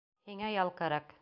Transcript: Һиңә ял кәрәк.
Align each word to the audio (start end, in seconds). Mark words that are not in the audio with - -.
Һиңә 0.29 0.49
ял 0.55 0.73
кәрәк. 0.81 1.19